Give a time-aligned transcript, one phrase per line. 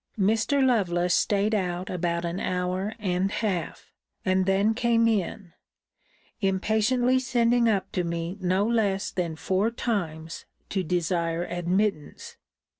[0.17, 0.65] Mr.
[0.65, 3.91] Lovelace staid out about an hour and half;
[4.25, 5.53] and then came in;
[6.39, 12.37] impatiently sending up to me no less than four times, to desire admittance.